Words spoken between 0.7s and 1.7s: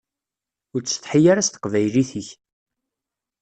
Ur ttsetḥi ara s